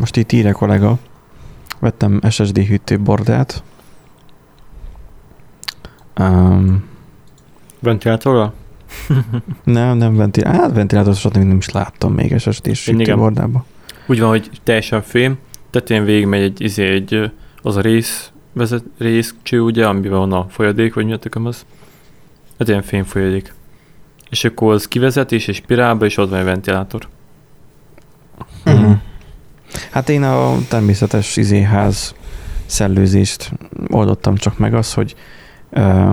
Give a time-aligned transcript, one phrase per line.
[0.00, 0.98] most itt írja kollega,
[1.78, 3.62] vettem SSD hűtőbordát.
[6.18, 6.84] Um,
[7.78, 8.52] Ventilátorral?
[9.64, 10.60] nem, nem ventilátor.
[10.60, 13.64] Hát ventilátort nem, nem is láttam még SSD-s hűtőbordában.
[14.06, 15.38] Úgy van, hogy teljesen fém,
[15.70, 17.32] tetején végig megy egy, izé, egy
[17.62, 21.66] az a rész, vezet, részcső, ugye, amiben van a folyadék, vagy mi a tököm az.
[22.58, 23.54] Hát ilyen fém folyadék.
[24.30, 27.08] És akkor az kivezetés és spirálba, és ott van egy ventilátor.
[28.64, 28.92] Mhm.
[29.90, 32.14] Hát én a természetes izéház
[32.66, 33.52] szellőzést
[33.88, 35.14] oldottam csak meg az, hogy
[35.70, 36.12] ö,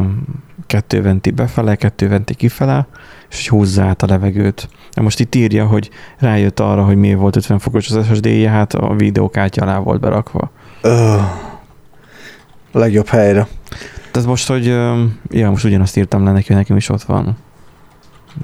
[0.66, 2.88] kettő venti befele, kettő venti kifele,
[3.30, 4.70] és hogy húzza át a levegőt.
[4.95, 8.73] De most itt írja, hogy rájött arra, hogy miért volt 50 fokos az SSD-je, hát
[8.73, 10.52] a videókártya alá volt berakva.
[10.81, 11.17] Ö,
[12.72, 13.47] legjobb helyre.
[14.11, 14.66] Tehát most, hogy
[15.30, 17.38] ja, most ugyanazt írtam le neki, hogy nekem is ott van.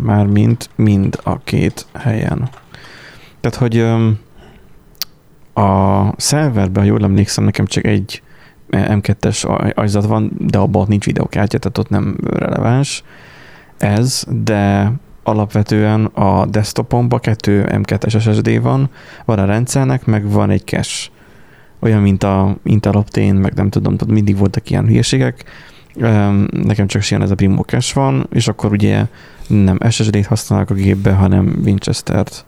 [0.02, 2.50] Már mint mind a két helyen.
[3.42, 3.86] Tehát, hogy
[5.54, 8.22] a szerverben, ha jól emlékszem, nekem csak egy
[8.72, 13.04] M2-es aj- ajzat van, de abban nincs videókártya, tehát ott nem releváns
[13.78, 14.92] ez, de
[15.24, 18.90] alapvetően a desktopomban kettő M2-es SSD van,
[19.26, 21.12] van a rendszernek, meg van egy cache.
[21.80, 25.44] Olyan, mint a Intel Optane, meg nem tudom, tehát mindig voltak ilyen hülyeségek.
[26.50, 29.06] Nekem csak ilyen ez a Primo cache van, és akkor ugye
[29.48, 32.46] nem SSD-t használok a gépbe, hanem Winchester-t.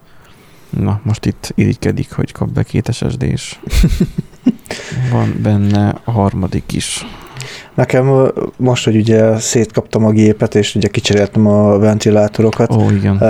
[0.70, 3.60] Na, most itt irigykedik, hogy kap be két SSD-s.
[5.12, 7.06] Van benne a harmadik is.
[7.74, 13.22] Nekem most, hogy ugye szétkaptam a gépet, és ugye kicseréltem a ventilátorokat, Ó, igen.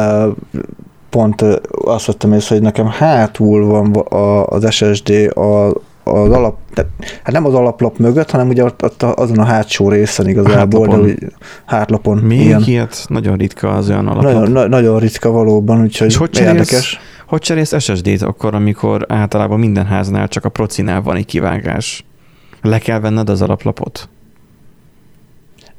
[1.09, 1.41] pont
[1.85, 4.05] azt vettem észre, hogy nekem hátul van
[4.45, 5.67] az SSD a,
[6.03, 6.87] az alap, de,
[7.23, 11.01] hát nem az alaplap mögött, hanem ugye ott, ott azon a hátsó részen igazából, hátlapon.
[11.01, 11.33] de úgy,
[11.65, 12.17] hátlapon.
[12.17, 12.63] Még igen.
[12.65, 14.33] ilyet nagyon ritka az olyan alapot.
[14.33, 16.99] Nagyon, na, nagyon ritka valóban, úgyhogy És hogy érdekes.
[17.27, 22.05] Hogy cserélsz SSD-t akkor, amikor általában minden háznál csak a procinál van egy kivágás?
[22.61, 24.09] Le kell venned az alaplapot?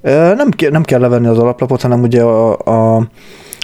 [0.02, 2.58] Nem, nem kell levenni az alaplapot, hanem ugye a,
[2.96, 3.08] a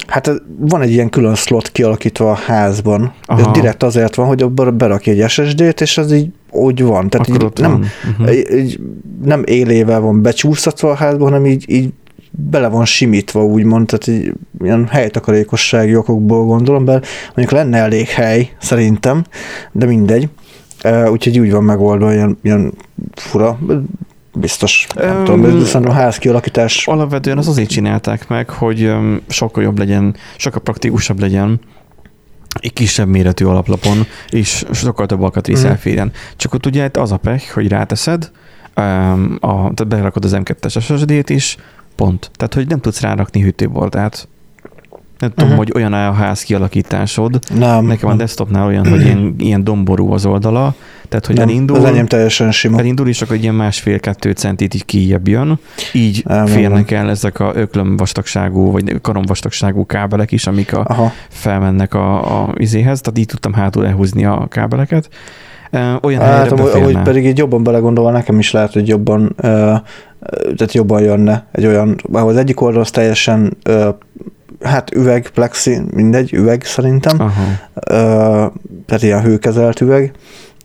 [0.06, 3.12] Hát van egy ilyen külön slot kialakítva a házban.
[3.25, 3.41] Aha.
[3.41, 7.11] Ez direkt azért van, hogy abban berakj egy SSD-t, és az így úgy van.
[7.11, 7.87] Tehát Akkor így nem, van.
[8.19, 8.59] Uh-huh.
[8.59, 8.81] így
[9.25, 11.93] nem élével van becsúsztatva a házban, hanem így, így
[12.32, 18.50] bele van simítva, úgymond, tehát így, ilyen helytakarékossági okokból gondolom, bár mondjuk lenne elég hely,
[18.59, 19.25] szerintem,
[19.72, 20.28] de mindegy.
[21.10, 22.72] Úgyhogy úgy van megoldva, ilyen, ilyen
[23.15, 23.59] fura,
[24.34, 28.93] biztos, nem Öm, tudom, de szerintem a ház kialakítás Alapvetően az azért csinálták meg, hogy
[29.28, 31.60] sokkal jobb legyen, sokkal praktikusabb legyen
[32.60, 36.12] egy kisebb méretű alaplapon, és sokkal több alkatrész elférjen.
[36.37, 38.31] Csak ott ugye az a pech, hogy ráteszed,
[38.75, 41.56] a, tehát berakod az M2-es SSD-t is,
[41.97, 42.31] pont.
[42.37, 44.29] Tehát, hogy nem tudsz rárakni hűtőbordát.
[45.19, 45.57] Nem tudom, Mhm.
[45.59, 47.39] hogy olyan a ház kialakításod.
[47.59, 47.85] nem.
[47.87, 50.75] Nekem a desktopnál olyan, hogy ilyen, ilyen domború az oldala,
[51.09, 52.79] tehát, hogy nem, elindul, Az enyém teljesen sima.
[52.79, 55.59] elindul, és akkor egy ilyen másfél-kettő centit így kijebb jön.
[55.93, 60.75] Így Nem, nem, férnek el ezek a öklöm vastagságú, vagy karom vastagságú kábelek is, amik
[60.75, 61.13] a, Aha.
[61.29, 65.09] felmennek a, a izéhez, tehát így tudtam hátul elhúzni a kábeleket.
[66.03, 67.03] Olyan Hát, helyre amúgy, beférne.
[67.03, 69.75] pedig így jobban belegondolva, nekem is lehet, hogy jobban, ö,
[70.31, 73.56] tehát jobban jönne egy olyan, ahol az egyik oldal az teljesen,
[74.60, 77.43] hát üveg, plexi, mindegy, üveg szerintem, Aha.
[78.87, 80.12] tehát ilyen hőkezelt üveg,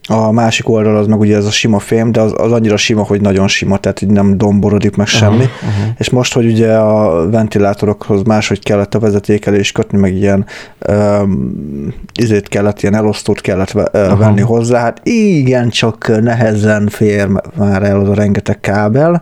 [0.07, 3.03] a másik oldal az meg ugye ez a sima fém, de az, az annyira sima,
[3.03, 5.43] hogy nagyon sima, tehát így nem domborodik meg semmi.
[5.43, 5.91] Aha, aha.
[5.97, 10.45] És most, hogy ugye a ventilátorokhoz máshogy kellett a vezetékelést kötni, meg ilyen
[10.89, 14.15] um, izét kellett, ilyen elosztót kellett ö, Aha.
[14.15, 19.21] venni hozzá, hát igen, csak nehezen fér már el az a rengeteg kábel,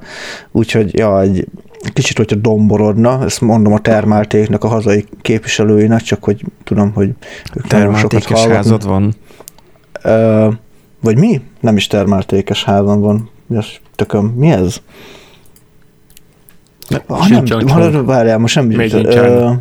[0.52, 1.48] úgyhogy ja, egy
[1.94, 7.10] kicsit, hogyha domborodna, ezt mondom a termáltéknak, a hazai képviselőinek, csak hogy tudom, hogy
[7.54, 9.14] ők Termáltékes házad van.
[10.04, 10.48] Ö,
[11.06, 11.42] vagy mi?
[11.60, 13.30] Nem is termáltékes házam van.
[13.56, 14.26] Az tököm?
[14.26, 14.78] Mi ez?
[17.08, 19.60] Ah, nem, hallod, várjál, most nem Made in China.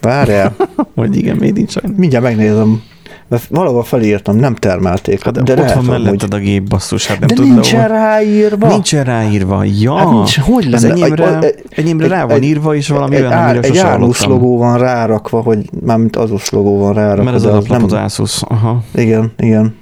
[0.00, 0.54] Várjál,
[0.94, 1.92] Vagy igen, made in China.
[1.96, 2.82] mindjárt megnézem.
[3.28, 5.22] Mert valahol felírtam, nem termelték.
[5.22, 7.88] Hát, de, de ott van hogy- melletted a gép, basszus, hát nem De tudod, nincsen
[7.88, 8.66] ráírva.
[8.68, 9.64] Nincsen ráírva.
[9.64, 10.94] Ja, Hát nincs, hogy az lenne?
[10.94, 13.80] enyémre, Egy- egy- enyémre rá van egy- írva, és valami egy, olyan, ár, amiről egy
[13.82, 14.30] hallottam.
[14.30, 17.22] logó van rárakva, hogy mármint Azus logó van rárakva.
[17.22, 18.42] Mert az alaplap az nem, Asus.
[18.42, 18.82] Aha.
[18.94, 19.74] Igen, igen.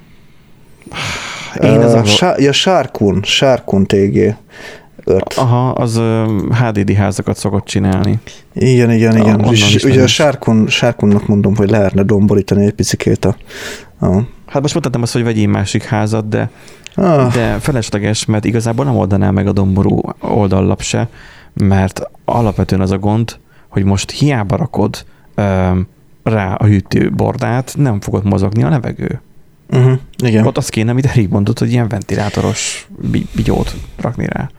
[1.63, 2.05] Én ez Ö, a...
[2.05, 4.37] Sá- ja, Sárkun, Sárkun TG
[5.05, 5.35] 5.
[5.37, 6.01] Aha, az
[6.61, 8.19] HDD házakat szokott csinálni.
[8.53, 9.35] Igen, igen, igen.
[9.35, 10.07] onnan És ugye a nem.
[10.07, 13.37] Sárkun, Sárkunnak mondom, hogy lehetne domborítani egy picikét a...
[14.01, 16.51] a Hát most mondhatom azt, hogy vegyél másik házat, de,
[16.95, 21.09] ah, de felesleges, mert igazából nem oldaná meg a domború oldallap se,
[21.55, 23.37] mert alapvetően az a gond,
[23.69, 25.05] hogy most hiába rakod
[25.35, 25.71] ö,
[26.23, 29.21] rá a hűtőbordát, nem fogod mozogni a levegő.
[29.71, 29.99] Uh-huh.
[30.25, 30.47] Igen.
[30.47, 34.51] Ott azt kéne, amit Erik mondott, hogy ilyen ventilátoros bi- bigyót rakni rá.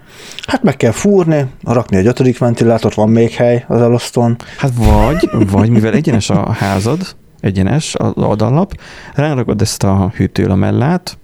[0.48, 4.36] Hát meg kell fúrni, rakni egy ötödik ventilátort, van még hely az elosztón.
[4.58, 8.80] Hát vagy, vagy mivel egyenes a házad, egyenes az oldallap,
[9.14, 11.18] rárakod ezt a hűtőlamellát,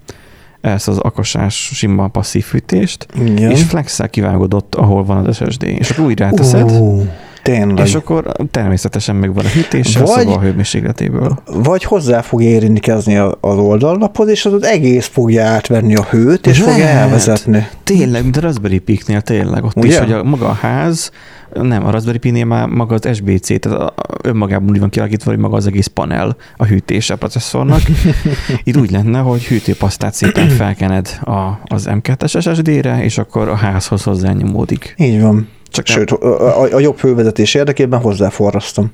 [0.61, 3.51] ezt az akosás sima passzív fűtést, Igen.
[3.51, 7.05] és flexel kivágod ott, ahol van az SSD, és akkor úgy ráteszed, Ú,
[7.43, 7.85] tényleg.
[7.85, 11.39] és akkor természetesen megvan a hűtése, a Vagy- szoba hőmérsékletéből.
[11.45, 16.57] Vagy hozzá fog érintkezni a- az oldallapod, és az egész fogja átvenni a hőt, és
[16.59, 16.95] fogja Lehet.
[16.95, 17.67] elvezetni.
[17.83, 19.87] Tényleg, mint a Raspberry Pi-nél tényleg, ott Ugye?
[19.87, 21.11] is, hogy a, maga a ház,
[21.53, 25.29] nem, a Raspberry Pi-nél már maga az SBC, tehát a, a, önmagában úgy van kialakítva,
[25.31, 27.81] hogy maga az egész panel a hűtése a processzornak.
[28.63, 34.03] Itt úgy lenne, hogy hűtőpasztát szépen felkened a, az M2-es SSD-re, és akkor a házhoz
[34.03, 34.93] hozzányomódik.
[34.97, 35.47] Így van.
[35.71, 38.91] Csak Sőt, a, a, jobb hővezetés érdekében hozzáforrasztom.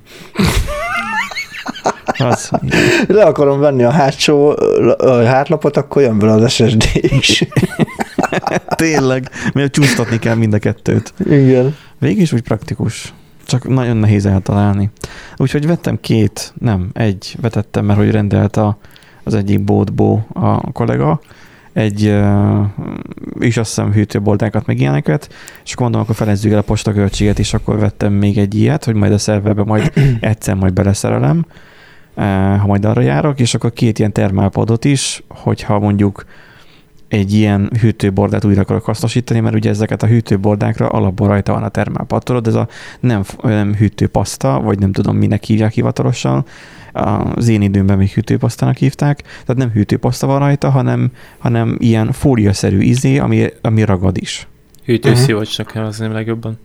[2.17, 2.49] az,
[3.07, 4.55] Le akarom venni a hátsó
[4.97, 7.43] a hátlapot, akkor jön bele az SSD is.
[8.75, 11.13] tényleg, mert csúsztatni kell mind a kettőt.
[11.25, 11.75] Igen.
[11.99, 13.13] Végig is úgy praktikus.
[13.45, 14.89] Csak nagyon nehéz eltalálni.
[15.37, 18.77] Úgyhogy vettem két, nem, egy vetettem, mert hogy rendelt a,
[19.23, 21.21] az egyik bótból a kollega,
[21.77, 22.15] egy
[23.39, 25.33] is azt hiszem hűtőboldákat, meg ilyeneket,
[25.63, 28.95] és akkor mondom, akkor felezzük el a postaköltséget, és akkor vettem még egy ilyet, hogy
[28.95, 31.45] majd a szerverbe majd egyszer majd beleszerelem,
[32.59, 36.25] ha majd arra járok, és akkor két ilyen termálpadot is, hogyha mondjuk
[37.07, 41.69] egy ilyen hűtőbordát újra akarok hasznosítani, mert ugye ezeket a hűtőbordákra alapból rajta van a
[41.69, 42.23] termálpad.
[42.23, 42.67] Tudod, ez a
[42.99, 46.45] nem, nem hűtőpaszta, vagy nem tudom minek hívják hivatalosan,
[47.35, 52.79] az én időmben még hűtőpasztának hívták, tehát nem hűtőpaszta van rajta, hanem, hanem ilyen fóliaszerű
[52.79, 54.47] izé, ami, ami ragad is.
[54.85, 56.57] Hűtőszivacsnak kell az nem legjobban.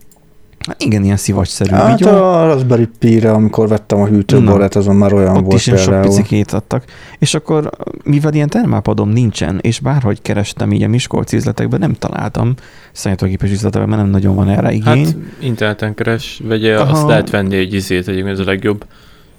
[0.67, 2.11] Hát Igen, ilyen szivacsszerű Hát vigyó.
[2.11, 5.89] a Raspberry Pi-re, amikor vettem a hűtőborát, azon már olyan Ott volt is ilyen sok
[5.89, 6.07] például.
[6.15, 6.83] picikét adtak.
[7.19, 7.69] És akkor,
[8.03, 12.53] mivel ilyen termálpadom nincsen, és bárhogy kerestem így a Miskolc üzletekben, nem találtam
[12.91, 15.05] számítógépes üzletekben, mert nem nagyon van erre igény.
[15.05, 16.91] Hát interneten keres, vegye, Aha.
[16.91, 18.85] azt lehet venni egy izét, egyébként ez a legjobb.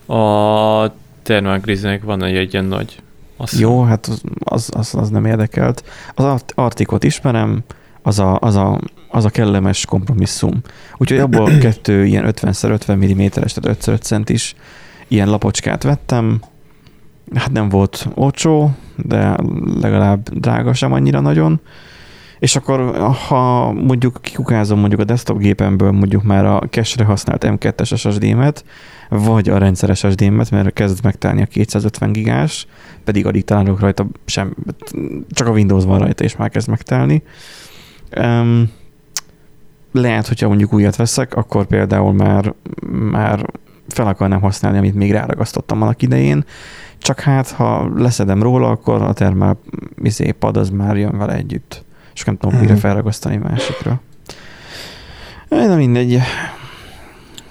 [0.06, 0.92] A
[1.22, 3.02] Thermalgriznek van egy, ilyen nagy.
[3.36, 5.84] Azt Jó, hát az, az, az, az nem érdekelt.
[6.14, 7.64] Az Art- Artikot ismerem,
[8.02, 10.60] az a, az a, az a kellemes kompromisszum.
[10.96, 14.54] Úgyhogy abból kettő ilyen 50x50 mm-es, tehát 5x5 centis
[15.08, 16.40] ilyen lapocskát vettem.
[17.34, 19.36] Hát nem volt olcsó, de
[19.80, 21.60] legalább drága sem annyira nagyon.
[22.38, 22.96] És akkor,
[23.28, 28.64] ha mondjuk kikukázom mondjuk a desktop gépemből mondjuk már a cache-re használt M2-es SSD-met,
[29.08, 32.66] vagy a rendszer SSD-met, mert kezd megtelni a 250 gigás,
[33.04, 34.54] pedig alig találok rajta sem,
[35.28, 37.22] csak a Windows van rajta, és már kezd megtelni.
[38.20, 38.70] Um,
[39.92, 42.54] lehet, hogyha mondjuk újat veszek, akkor például már,
[42.90, 43.46] már
[43.88, 46.44] fel akarnám használni, amit még ráragasztottam annak idején,
[46.98, 49.58] csak hát, ha leszedem róla, akkor a termál
[50.02, 51.84] izé, pad az már jön vele együtt.
[52.14, 52.64] És nem tudom, Mhm.
[52.64, 54.00] mire felragasztani másikra.
[55.48, 56.18] Na mindegy.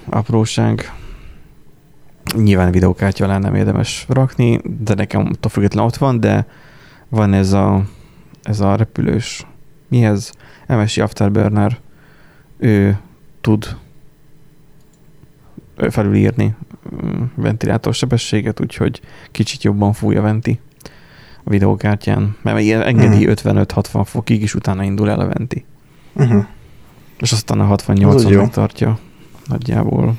[0.10, 0.92] Apróság.
[2.36, 6.45] Nyilván videókártya alá nem érdemes rakni, de nekem attól függetlenül ott van, de
[7.10, 7.83] van ez a,
[8.44, 9.45] ez a repülős,
[9.88, 10.31] mi ez?
[10.68, 11.80] MSI Afterburner,
[12.57, 13.00] ő
[13.42, 13.77] tud
[15.89, 16.56] felülírni
[17.04, 19.01] mm, ventilátor sebességet, úgyhogy
[19.31, 20.59] kicsit jobban fúj a venti
[21.44, 23.30] a videókártyán, mert ilyen engedi Mhm.
[23.30, 25.66] 55-60 fokig, és utána indul el a venti.
[26.14, 26.45] Uh-huh.
[27.18, 28.42] És aztán a Az 68-on jó.
[28.42, 29.00] megtartja
[29.47, 30.14] nagyjából.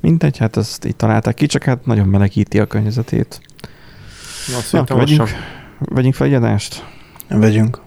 [0.00, 3.40] Mindegy, hát ezt így találták ki, csak hát nagyon melegíti a környezetét.
[4.48, 5.28] Na, Na, szerintem vegyünk,
[5.78, 6.84] vegyünk fel egy adást?
[7.28, 7.80] Vegyünk.